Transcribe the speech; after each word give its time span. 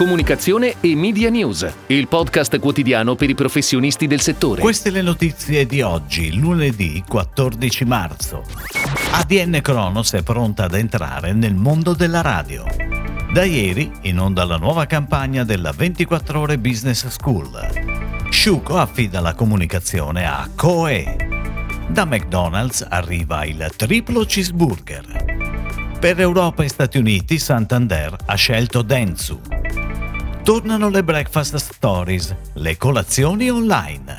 Comunicazione 0.00 0.76
e 0.80 0.96
Media 0.96 1.28
News, 1.28 1.70
il 1.88 2.08
podcast 2.08 2.58
quotidiano 2.58 3.16
per 3.16 3.28
i 3.28 3.34
professionisti 3.34 4.06
del 4.06 4.22
settore. 4.22 4.62
Queste 4.62 4.88
le 4.88 5.02
notizie 5.02 5.66
di 5.66 5.82
oggi, 5.82 6.34
lunedì 6.38 7.04
14 7.06 7.84
marzo. 7.84 8.42
ADN 9.12 9.60
Kronos 9.60 10.14
è 10.14 10.22
pronta 10.22 10.64
ad 10.64 10.74
entrare 10.74 11.34
nel 11.34 11.54
mondo 11.54 11.92
della 11.92 12.22
radio. 12.22 12.64
Da 13.30 13.44
ieri 13.44 13.92
in 14.04 14.18
onda 14.18 14.44
la 14.44 14.56
nuova 14.56 14.86
campagna 14.86 15.44
della 15.44 15.72
24 15.72 16.40
ore 16.40 16.56
Business 16.56 17.06
School. 17.08 18.30
Sciuco 18.30 18.78
affida 18.78 19.20
la 19.20 19.34
comunicazione 19.34 20.24
a 20.24 20.48
Coe. 20.56 21.14
Da 21.90 22.06
McDonald's 22.06 22.86
arriva 22.88 23.44
il 23.44 23.70
triplo 23.76 24.24
cheeseburger. 24.24 25.98
Per 26.00 26.18
Europa 26.18 26.64
e 26.64 26.68
Stati 26.70 26.96
Uniti 26.96 27.38
Santander 27.38 28.16
ha 28.24 28.34
scelto 28.34 28.80
Dentsu. 28.80 29.59
Tornano 30.50 30.88
le 30.88 31.04
breakfast 31.04 31.54
stories, 31.54 32.34
le 32.54 32.76
colazioni 32.76 33.48
online. 33.48 34.18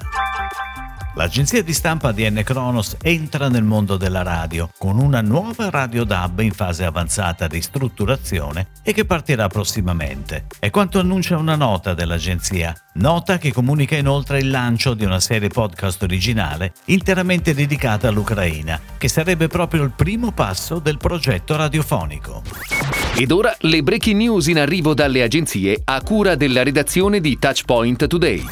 L'agenzia 1.15 1.61
di 1.61 1.73
stampa 1.73 2.13
di 2.13 2.25
N 2.29 2.41
Kronos 2.45 2.95
entra 3.01 3.49
nel 3.49 3.65
mondo 3.65 3.97
della 3.97 4.21
radio 4.23 4.69
con 4.77 4.97
una 4.97 5.19
nuova 5.19 5.69
radio 5.69 6.05
DAB 6.05 6.39
in 6.39 6.53
fase 6.53 6.85
avanzata 6.85 7.47
di 7.47 7.61
strutturazione 7.61 8.67
e 8.81 8.93
che 8.93 9.03
partirà 9.03 9.49
prossimamente. 9.49 10.45
È 10.57 10.69
quanto 10.69 10.99
annuncia 10.99 11.35
una 11.35 11.57
nota 11.57 11.93
dell'agenzia, 11.93 12.73
nota 12.93 13.37
che 13.37 13.51
comunica 13.51 13.97
inoltre 13.97 14.39
il 14.39 14.49
lancio 14.49 14.93
di 14.93 15.03
una 15.03 15.19
serie 15.19 15.49
podcast 15.49 16.01
originale 16.03 16.71
interamente 16.85 17.53
dedicata 17.53 18.07
all'Ucraina, 18.07 18.79
che 18.97 19.09
sarebbe 19.09 19.49
proprio 19.49 19.83
il 19.83 19.91
primo 19.91 20.31
passo 20.31 20.79
del 20.79 20.95
progetto 20.95 21.57
radiofonico. 21.57 23.00
Ed 23.13 23.29
ora 23.31 23.55
le 23.59 23.83
breaking 23.83 24.15
news 24.15 24.47
in 24.47 24.57
arrivo 24.57 24.93
dalle 24.93 25.21
agenzie 25.21 25.79
a 25.83 26.01
cura 26.01 26.35
della 26.35 26.63
redazione 26.63 27.19
di 27.19 27.37
Touchpoint 27.37 28.07
Today. 28.07 28.43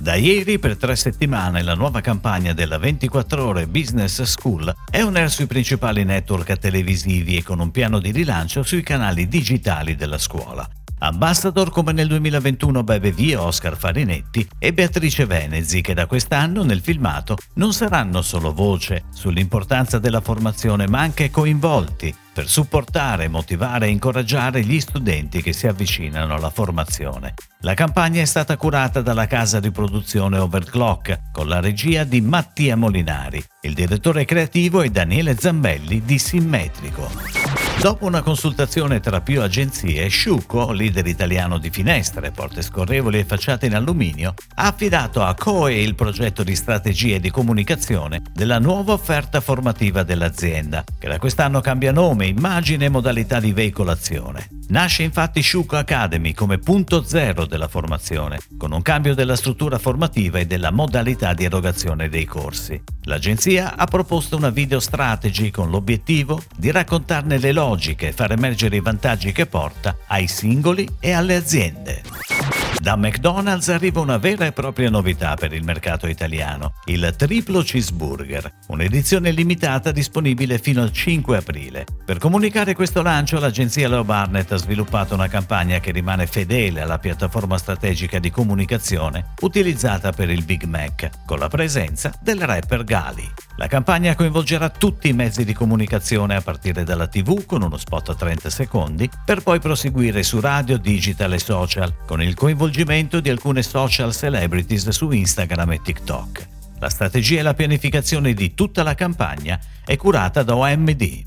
Da 0.00 0.14
ieri 0.14 0.58
per 0.58 0.76
tre 0.76 0.94
settimane 0.94 1.62
la 1.62 1.74
nuova 1.74 2.00
campagna 2.00 2.52
della 2.52 2.78
24 2.78 3.44
ore 3.44 3.66
Business 3.66 4.22
School 4.22 4.72
è 4.90 5.02
on 5.02 5.16
air 5.16 5.30
sui 5.30 5.46
principali 5.46 6.04
network 6.04 6.56
televisivi 6.58 7.36
e 7.36 7.42
con 7.42 7.58
un 7.58 7.70
piano 7.70 7.98
di 7.98 8.12
rilancio 8.12 8.62
sui 8.62 8.82
canali 8.82 9.26
digitali 9.26 9.96
della 9.96 10.18
scuola. 10.18 10.77
Ambassador 11.00 11.70
come 11.70 11.92
nel 11.92 12.08
2021 12.08 12.82
beve 12.82 13.12
via 13.12 13.42
Oscar 13.42 13.76
Farinetti 13.76 14.46
e 14.58 14.72
Beatrice 14.72 15.26
Venezi 15.26 15.80
che 15.80 15.94
da 15.94 16.06
quest'anno 16.06 16.64
nel 16.64 16.80
filmato 16.80 17.36
non 17.54 17.72
saranno 17.72 18.22
solo 18.22 18.52
voce 18.52 19.04
sull'importanza 19.12 19.98
della 19.98 20.20
formazione 20.20 20.88
ma 20.88 21.00
anche 21.00 21.30
coinvolti 21.30 22.14
per 22.38 22.48
supportare, 22.48 23.26
motivare 23.26 23.86
e 23.86 23.90
incoraggiare 23.90 24.62
gli 24.62 24.78
studenti 24.78 25.42
che 25.42 25.52
si 25.52 25.66
avvicinano 25.66 26.34
alla 26.34 26.50
formazione. 26.50 27.34
La 27.62 27.74
campagna 27.74 28.22
è 28.22 28.26
stata 28.26 28.56
curata 28.56 29.00
dalla 29.00 29.26
casa 29.26 29.58
di 29.58 29.72
produzione 29.72 30.38
Overclock 30.38 31.32
con 31.32 31.48
la 31.48 31.58
regia 31.58 32.04
di 32.04 32.20
Mattia 32.20 32.76
Molinari. 32.76 33.44
Il 33.62 33.74
direttore 33.74 34.24
creativo 34.24 34.82
è 34.82 34.88
Daniele 34.88 35.36
Zambelli 35.36 36.02
di 36.04 36.18
Simmetrico. 36.18 37.37
Dopo 37.80 38.06
una 38.06 38.22
consultazione 38.22 38.98
tra 38.98 39.20
più 39.20 39.40
agenzie, 39.40 40.08
Sciuco, 40.08 40.72
leader 40.72 41.06
italiano 41.06 41.58
di 41.58 41.70
finestre, 41.70 42.32
porte 42.32 42.60
scorrevoli 42.60 43.20
e 43.20 43.24
facciate 43.24 43.66
in 43.66 43.74
alluminio, 43.76 44.34
ha 44.56 44.66
affidato 44.66 45.22
a 45.22 45.32
COE 45.34 45.80
il 45.80 45.94
progetto 45.94 46.42
di 46.42 46.56
strategia 46.56 47.14
e 47.14 47.20
di 47.20 47.30
comunicazione 47.30 48.20
della 48.32 48.58
nuova 48.58 48.94
offerta 48.94 49.40
formativa 49.40 50.02
dell'azienda, 50.02 50.82
che 50.98 51.06
da 51.06 51.18
quest'anno 51.20 51.60
cambia 51.60 51.92
nome, 51.92 52.26
immagine 52.26 52.86
e 52.86 52.90
modalità 52.90 53.38
di 53.38 53.52
veicolazione. 53.52 54.57
Nasce 54.70 55.02
infatti 55.02 55.40
Sciuco 55.40 55.76
Academy 55.76 56.34
come 56.34 56.58
punto 56.58 57.02
zero 57.02 57.46
della 57.46 57.68
formazione, 57.68 58.38
con 58.58 58.72
un 58.72 58.82
cambio 58.82 59.14
della 59.14 59.34
struttura 59.34 59.78
formativa 59.78 60.38
e 60.38 60.46
della 60.46 60.70
modalità 60.70 61.32
di 61.32 61.44
erogazione 61.44 62.10
dei 62.10 62.26
corsi. 62.26 62.78
L'agenzia 63.04 63.76
ha 63.76 63.86
proposto 63.86 64.36
una 64.36 64.50
video 64.50 64.78
strategy 64.78 65.50
con 65.50 65.70
l'obiettivo 65.70 66.42
di 66.54 66.70
raccontarne 66.70 67.38
le 67.38 67.52
logiche 67.52 68.08
e 68.08 68.12
far 68.12 68.32
emergere 68.32 68.76
i 68.76 68.80
vantaggi 68.80 69.32
che 69.32 69.46
porta 69.46 69.96
ai 70.06 70.26
singoli 70.26 70.86
e 71.00 71.12
alle 71.12 71.36
aziende. 71.36 72.67
Da 72.80 72.94
McDonald's 72.94 73.68
arriva 73.70 74.00
una 74.00 74.18
vera 74.18 74.46
e 74.46 74.52
propria 74.52 74.88
novità 74.88 75.34
per 75.34 75.52
il 75.52 75.64
mercato 75.64 76.06
italiano, 76.06 76.74
il 76.84 77.12
triplo 77.16 77.60
cheeseburger, 77.60 78.52
un'edizione 78.68 79.32
limitata 79.32 79.90
disponibile 79.90 80.58
fino 80.58 80.80
al 80.80 80.92
5 80.92 81.36
aprile. 81.38 81.84
Per 82.04 82.18
comunicare 82.18 82.76
questo 82.76 83.02
lancio 83.02 83.40
l'agenzia 83.40 83.88
Leo 83.88 84.04
Barnett 84.04 84.52
ha 84.52 84.56
sviluppato 84.56 85.14
una 85.14 85.26
campagna 85.26 85.80
che 85.80 85.90
rimane 85.90 86.28
fedele 86.28 86.80
alla 86.80 86.98
piattaforma 86.98 87.58
strategica 87.58 88.20
di 88.20 88.30
comunicazione 88.30 89.32
utilizzata 89.40 90.12
per 90.12 90.30
il 90.30 90.44
Big 90.44 90.62
Mac, 90.62 91.10
con 91.26 91.40
la 91.40 91.48
presenza 91.48 92.12
del 92.20 92.40
rapper 92.40 92.84
Gali. 92.84 93.28
La 93.56 93.66
campagna 93.66 94.14
coinvolgerà 94.14 94.70
tutti 94.70 95.08
i 95.08 95.12
mezzi 95.12 95.44
di 95.44 95.52
comunicazione 95.52 96.36
a 96.36 96.40
partire 96.40 96.84
dalla 96.84 97.08
TV 97.08 97.44
con 97.44 97.62
uno 97.62 97.76
spot 97.76 98.10
a 98.10 98.14
30 98.14 98.50
secondi, 98.50 99.10
per 99.24 99.42
poi 99.42 99.58
proseguire 99.58 100.22
su 100.22 100.38
radio, 100.38 100.78
digital 100.78 101.32
e 101.32 101.40
social, 101.40 101.92
con 102.06 102.22
il 102.22 102.34
coinvolgimento 102.34 102.76
di 103.20 103.28
alcune 103.30 103.62
social 103.62 104.14
celebrities 104.14 104.88
su 104.90 105.10
Instagram 105.10 105.72
e 105.72 105.80
TikTok. 105.82 106.48
La 106.78 106.88
strategia 106.88 107.40
e 107.40 107.42
la 107.42 107.54
pianificazione 107.54 108.34
di 108.34 108.54
tutta 108.54 108.82
la 108.82 108.94
campagna 108.94 109.58
è 109.84 109.96
curata 109.96 110.42
da 110.42 110.56
OMD. 110.56 111.24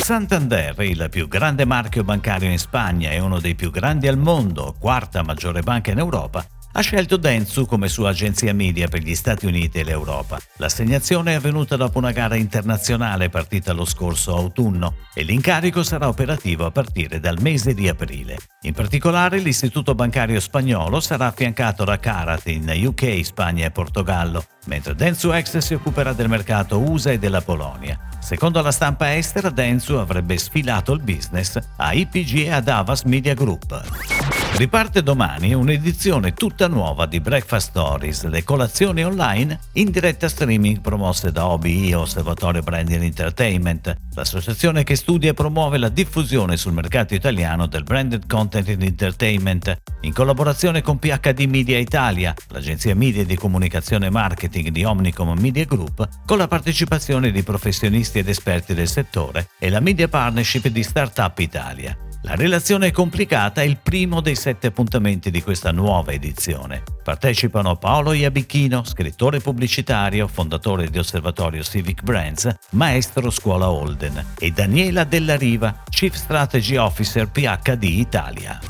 Santander, 0.00 0.80
il 0.82 1.08
più 1.10 1.26
grande 1.26 1.64
marchio 1.64 2.04
bancario 2.04 2.50
in 2.50 2.58
Spagna 2.58 3.10
e 3.10 3.18
uno 3.18 3.40
dei 3.40 3.54
più 3.54 3.70
grandi 3.70 4.06
al 4.06 4.18
mondo, 4.18 4.76
quarta 4.78 5.22
maggiore 5.22 5.62
banca 5.62 5.90
in 5.90 5.98
Europa, 5.98 6.46
ha 6.72 6.80
scelto 6.80 7.16
Dentsu 7.16 7.66
come 7.66 7.88
sua 7.88 8.10
agenzia 8.10 8.54
media 8.54 8.88
per 8.88 9.02
gli 9.02 9.14
Stati 9.14 9.46
Uniti 9.46 9.78
e 9.78 9.84
l'Europa. 9.84 10.38
L'assegnazione 10.56 11.32
è 11.32 11.34
avvenuta 11.36 11.76
dopo 11.76 11.98
una 11.98 12.12
gara 12.12 12.36
internazionale 12.36 13.28
partita 13.28 13.72
lo 13.72 13.84
scorso 13.84 14.36
autunno 14.36 14.94
e 15.14 15.22
l'incarico 15.22 15.82
sarà 15.82 16.08
operativo 16.08 16.66
a 16.66 16.70
partire 16.70 17.20
dal 17.20 17.40
mese 17.40 17.74
di 17.74 17.88
aprile. 17.88 18.36
In 18.62 18.74
particolare 18.74 19.38
l'istituto 19.38 19.94
bancario 19.94 20.40
spagnolo 20.40 21.00
sarà 21.00 21.26
affiancato 21.26 21.84
da 21.84 21.98
Carat 21.98 22.46
in 22.48 22.70
UK, 22.84 23.24
Spagna 23.24 23.66
e 23.66 23.70
Portogallo, 23.70 24.44
mentre 24.66 24.94
Dentsu 24.94 25.32
X 25.32 25.58
si 25.58 25.74
occuperà 25.74 26.12
del 26.12 26.28
mercato 26.28 26.78
USA 26.78 27.12
e 27.12 27.18
della 27.18 27.40
Polonia. 27.40 27.98
Secondo 28.20 28.60
la 28.60 28.72
stampa 28.72 29.16
estera, 29.16 29.50
Dentsu 29.50 29.94
avrebbe 29.94 30.36
sfilato 30.36 30.92
il 30.92 31.00
business 31.00 31.58
a 31.76 31.92
IPG 31.92 32.46
e 32.46 32.50
ad 32.50 32.68
Avas 32.68 33.02
Media 33.02 33.34
Group. 33.34 34.17
Riparte 34.56 35.04
domani 35.04 35.54
un'edizione 35.54 36.34
tutta 36.34 36.66
nuova 36.66 37.06
di 37.06 37.20
Breakfast 37.20 37.68
Stories, 37.68 38.24
le 38.24 38.42
colazioni 38.42 39.04
online 39.04 39.60
in 39.74 39.92
diretta 39.92 40.28
streaming 40.28 40.80
promosse 40.80 41.30
da 41.30 41.46
OBI 41.46 41.92
Osservatorio 41.92 42.62
Branding 42.62 43.02
Entertainment, 43.02 43.96
l'associazione 44.14 44.82
che 44.82 44.96
studia 44.96 45.30
e 45.30 45.34
promuove 45.34 45.78
la 45.78 45.88
diffusione 45.88 46.56
sul 46.56 46.72
mercato 46.72 47.14
italiano 47.14 47.66
del 47.66 47.84
branded 47.84 48.26
content 48.26 48.66
in 48.68 48.82
entertainment, 48.82 49.80
in 50.00 50.12
collaborazione 50.12 50.82
con 50.82 50.98
PHD 50.98 51.42
Media 51.42 51.78
Italia, 51.78 52.34
l'agenzia 52.48 52.96
media 52.96 53.24
di 53.24 53.36
comunicazione 53.36 54.06
e 54.06 54.10
marketing 54.10 54.70
di 54.70 54.82
Omnicom 54.82 55.38
Media 55.38 55.66
Group, 55.66 56.08
con 56.26 56.38
la 56.38 56.48
partecipazione 56.48 57.30
di 57.30 57.44
professionisti 57.44 58.18
ed 58.18 58.28
esperti 58.28 58.74
del 58.74 58.88
settore 58.88 59.50
e 59.56 59.70
la 59.70 59.78
media 59.78 60.08
partnership 60.08 60.66
di 60.66 60.82
Startup 60.82 61.38
Italia. 61.38 61.96
La 62.28 62.34
relazione 62.34 62.88
è 62.88 62.90
complicata 62.90 63.62
è 63.62 63.64
il 63.64 63.78
primo 63.82 64.20
dei 64.20 64.34
sette 64.34 64.66
appuntamenti 64.66 65.30
di 65.30 65.42
questa 65.42 65.72
nuova 65.72 66.12
edizione. 66.12 66.82
Partecipano 67.02 67.76
Paolo 67.76 68.12
Iabicchino, 68.12 68.84
scrittore 68.84 69.40
pubblicitario, 69.40 70.28
fondatore 70.28 70.90
di 70.90 70.98
Osservatorio 70.98 71.62
Civic 71.62 72.02
Brands, 72.02 72.54
maestro 72.72 73.30
scuola 73.30 73.70
Holden, 73.70 74.34
e 74.38 74.50
Daniela 74.50 75.04
Della 75.04 75.36
Riva, 75.36 75.84
Chief 75.88 76.14
Strategy 76.14 76.76
Officer 76.76 77.30
PHD 77.30 77.84
Italia. 77.84 78.60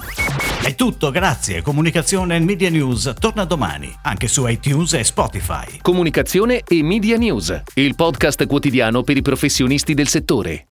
È 0.62 0.76
tutto, 0.76 1.10
grazie. 1.10 1.60
Comunicazione 1.60 2.36
e 2.36 2.38
Media 2.38 2.70
News 2.70 3.12
torna 3.18 3.42
domani, 3.42 3.92
anche 4.02 4.28
su 4.28 4.46
iTunes 4.46 4.92
e 4.92 5.02
Spotify. 5.02 5.78
Comunicazione 5.82 6.62
e 6.64 6.84
Media 6.84 7.16
News, 7.16 7.62
il 7.74 7.96
podcast 7.96 8.46
quotidiano 8.46 9.02
per 9.02 9.16
i 9.16 9.22
professionisti 9.22 9.94
del 9.94 10.06
settore. 10.06 10.66